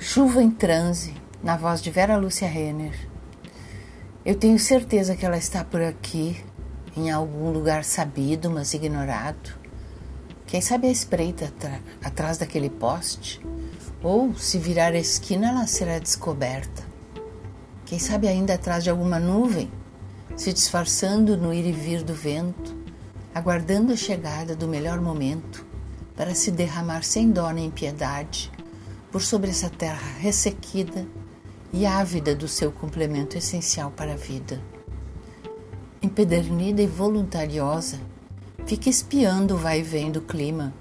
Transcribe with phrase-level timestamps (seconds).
[0.00, 2.96] Chuva em transe, na voz de Vera Lúcia Renner.
[4.24, 6.40] Eu tenho certeza que ela está por aqui,
[6.96, 9.58] em algum lugar sabido, mas ignorado.
[10.46, 11.52] Quem sabe a espreita
[12.02, 13.44] atrás daquele poste?
[14.00, 16.84] Ou, se virar a esquina, ela será descoberta.
[17.84, 19.68] Quem sabe ainda atrás de alguma nuvem,
[20.36, 22.76] se disfarçando no ir e vir do vento,
[23.34, 25.66] aguardando a chegada do melhor momento
[26.16, 28.48] para se derramar sem dó nem piedade
[29.10, 31.06] por sobre essa terra ressequida
[31.72, 34.62] e ávida do seu complemento essencial para a vida.
[36.02, 37.98] Empedernida e voluntariosa,
[38.66, 40.72] fica espiando o vai e vem do clima,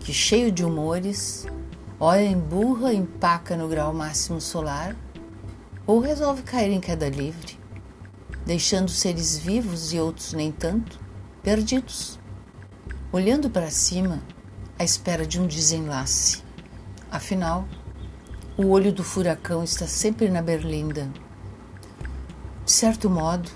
[0.00, 1.46] que cheio de humores,
[2.00, 4.96] ora emburra, empaca no grau máximo solar,
[5.86, 7.58] ou resolve cair em queda livre,
[8.44, 10.98] deixando seres vivos e outros nem tanto,
[11.42, 12.18] perdidos,
[13.12, 14.22] olhando para cima
[14.78, 16.45] à espera de um desenlace.
[17.16, 17.66] Afinal,
[18.58, 21.08] o olho do furacão está sempre na berlinda.
[22.62, 23.48] De certo modo,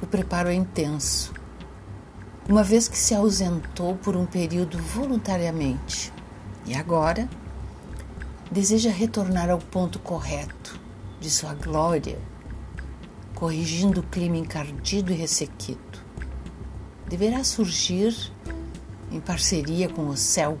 [0.00, 1.34] o preparo é intenso,
[2.48, 6.10] uma vez que se ausentou por um período voluntariamente
[6.64, 7.28] e agora
[8.50, 10.80] deseja retornar ao ponto correto
[11.20, 12.18] de sua glória,
[13.34, 15.98] corrigindo o clima encardido e ressequido.
[17.06, 18.14] Deverá surgir
[19.12, 20.58] em parceria com o céu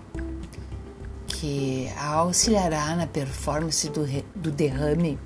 [1.44, 5.18] que a auxiliará na performance do, do derrame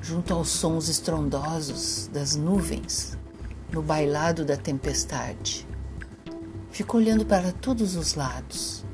[0.00, 3.18] junto aos sons estrondosos das nuvens
[3.72, 5.66] no bailado da tempestade.
[6.70, 8.84] Fico olhando para todos os lados,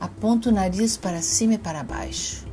[0.00, 2.48] aponto o nariz para cima e para baixo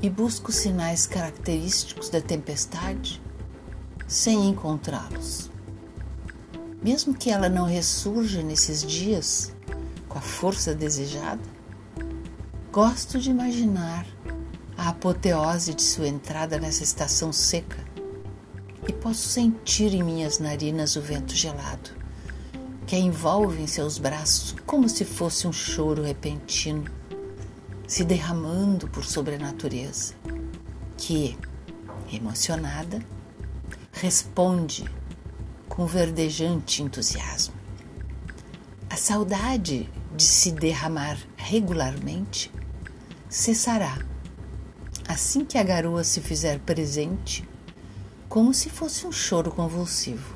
[0.00, 3.20] e busco sinais característicos da tempestade
[4.06, 5.50] sem encontrá-los.
[6.80, 9.56] Mesmo que ela não ressurja nesses dias,
[10.16, 11.42] com a força desejada?
[12.72, 14.06] Gosto de imaginar
[14.74, 17.76] a apoteose de sua entrada nessa estação seca
[18.88, 21.90] e posso sentir em minhas narinas o vento gelado
[22.86, 26.84] que a envolve em seus braços como se fosse um choro repentino
[27.86, 30.14] se derramando por sobre a natureza,
[30.96, 31.38] que,
[32.10, 33.00] emocionada,
[33.92, 34.84] responde
[35.68, 37.54] com verdejante entusiasmo.
[38.88, 42.50] A saudade de se derramar regularmente
[43.28, 43.98] cessará
[45.06, 47.48] assim que a garoa se fizer presente,
[48.28, 50.35] como se fosse um choro convulsivo.